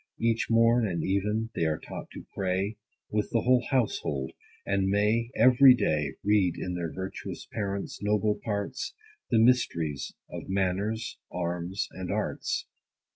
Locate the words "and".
0.87-1.03, 4.65-4.87, 11.91-12.11